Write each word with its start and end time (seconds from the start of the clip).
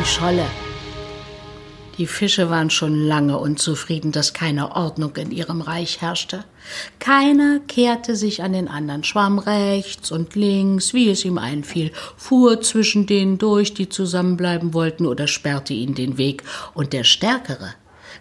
die 0.00 0.06
Scholle. 0.06 0.46
Die 1.98 2.06
Fische 2.06 2.48
waren 2.48 2.70
schon 2.70 2.94
lange 2.94 3.36
unzufrieden, 3.36 4.12
dass 4.12 4.32
keine 4.32 4.74
Ordnung 4.74 5.14
in 5.16 5.30
ihrem 5.30 5.60
Reich 5.60 6.00
herrschte. 6.00 6.44
Keiner 6.98 7.60
kehrte 7.68 8.16
sich 8.16 8.42
an 8.42 8.54
den 8.54 8.68
anderen, 8.68 9.04
schwamm 9.04 9.38
rechts 9.38 10.10
und 10.10 10.36
links, 10.36 10.94
wie 10.94 11.10
es 11.10 11.26
ihm 11.26 11.36
einfiel, 11.36 11.92
fuhr 12.16 12.62
zwischen 12.62 13.06
denen 13.06 13.36
durch, 13.36 13.74
die 13.74 13.90
zusammenbleiben 13.90 14.72
wollten, 14.72 15.04
oder 15.04 15.26
sperrte 15.26 15.74
ihnen 15.74 15.94
den 15.94 16.16
Weg, 16.16 16.44
und 16.72 16.94
der 16.94 17.04
Stärkere 17.04 17.74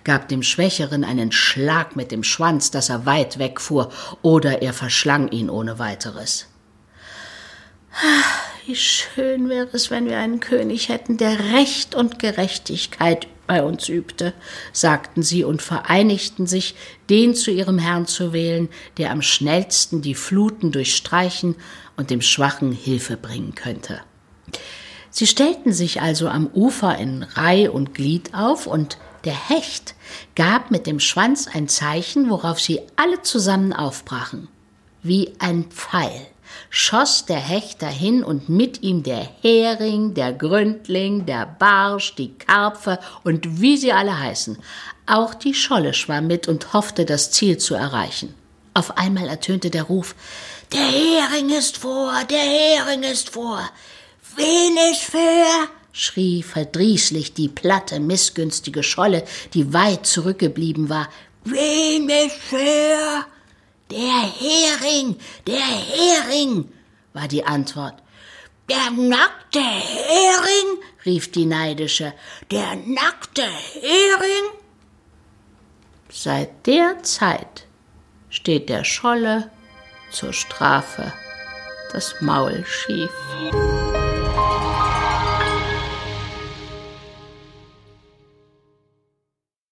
gab 0.03 0.27
dem 0.27 0.43
Schwächeren 0.43 1.05
einen 1.05 1.31
Schlag 1.31 1.95
mit 1.95 2.11
dem 2.11 2.23
Schwanz, 2.23 2.71
dass 2.71 2.89
er 2.89 3.05
weit 3.05 3.39
wegfuhr, 3.39 3.89
oder 4.21 4.61
er 4.61 4.73
verschlang 4.73 5.29
ihn 5.29 5.49
ohne 5.49 5.79
weiteres. 5.79 6.47
Wie 8.69 8.75
schön 8.75 9.49
wäre 9.49 9.69
es, 9.73 9.89
wenn 9.89 10.05
wir 10.05 10.19
einen 10.19 10.39
König 10.39 10.89
hätten, 10.89 11.17
der 11.17 11.53
Recht 11.55 11.95
und 11.95 12.19
Gerechtigkeit 12.19 13.25
bei 13.47 13.63
uns 13.63 13.89
übte, 13.89 14.31
sagten 14.73 15.23
sie 15.23 15.43
und 15.43 15.63
vereinigten 15.63 16.45
sich, 16.45 16.75
den 17.09 17.33
zu 17.33 17.49
ihrem 17.49 17.79
Herrn 17.79 18.05
zu 18.05 18.31
wählen, 18.31 18.69
der 18.99 19.09
am 19.09 19.23
schnellsten 19.23 20.03
die 20.03 20.13
Fluten 20.13 20.71
durchstreichen 20.71 21.55
und 21.97 22.11
dem 22.11 22.21
Schwachen 22.21 22.71
Hilfe 22.71 23.17
bringen 23.17 23.55
könnte. 23.55 24.01
Sie 25.09 25.25
stellten 25.25 25.73
sich 25.73 25.99
also 25.99 26.27
am 26.27 26.45
Ufer 26.45 26.95
in 26.95 27.23
Reih 27.23 27.71
und 27.71 27.95
Glied 27.95 28.35
auf, 28.35 28.67
und 28.67 28.99
der 29.23 29.49
Hecht 29.49 29.95
gab 30.35 30.69
mit 30.69 30.85
dem 30.85 30.99
Schwanz 30.99 31.47
ein 31.51 31.67
Zeichen, 31.67 32.29
worauf 32.29 32.59
sie 32.59 32.81
alle 32.97 33.23
zusammen 33.23 33.73
aufbrachen. 33.73 34.47
Wie 35.01 35.33
ein 35.39 35.71
Pfeil 35.71 36.27
schoss 36.69 37.25
der 37.25 37.39
Hecht 37.39 37.81
dahin 37.81 38.23
und 38.23 38.49
mit 38.49 38.81
ihm 38.83 39.03
der 39.03 39.27
Hering, 39.41 40.13
der 40.13 40.33
Gründling, 40.33 41.25
der 41.25 41.45
Barsch, 41.45 42.15
die 42.15 42.37
Karpfe 42.37 42.99
und 43.23 43.61
wie 43.61 43.77
sie 43.77 43.91
alle 43.91 44.19
heißen. 44.19 44.57
Auch 45.05 45.33
die 45.33 45.53
Scholle 45.53 45.93
schwamm 45.93 46.27
mit 46.27 46.47
und 46.47 46.73
hoffte, 46.73 47.05
das 47.05 47.31
Ziel 47.31 47.57
zu 47.57 47.75
erreichen. 47.75 48.35
Auf 48.73 48.97
einmal 48.97 49.27
ertönte 49.27 49.69
der 49.69 49.83
Ruf 49.83 50.15
Der 50.71 50.79
Hering 50.79 51.49
ist 51.49 51.77
vor, 51.77 52.13
der 52.29 52.39
Hering 52.39 53.03
ist 53.03 53.29
vor. 53.29 53.69
Wen 54.35 54.77
ist 54.91 55.01
für? 55.01 55.69
schrie 55.91 56.43
verdrießlich 56.43 57.33
die 57.33 57.49
platte, 57.49 57.99
missgünstige 57.99 58.83
Scholle, 58.83 59.23
die 59.53 59.73
weit 59.73 60.05
zurückgeblieben 60.05 60.89
war. 60.89 61.09
Wen 61.43 62.09
ist 62.09 62.35
für? 62.35 63.25
Der 63.91 64.21
Hering, 64.21 65.17
der 65.47 65.65
Hering, 65.65 66.71
war 67.13 67.27
die 67.27 67.43
Antwort. 67.43 67.95
Der 68.69 68.91
nackte 68.91 69.61
Hering, 69.61 70.83
rief 71.05 71.31
die 71.31 71.47
Neidische. 71.47 72.13
Der 72.51 72.75
nackte 72.75 73.41
Hering? 73.41 74.59
Seit 76.07 76.67
der 76.67 77.01
Zeit 77.01 77.65
steht 78.29 78.69
der 78.69 78.83
Scholle 78.83 79.49
zur 80.11 80.33
Strafe 80.33 81.11
das 81.91 82.21
Maul 82.21 82.63
schief. 82.67 83.11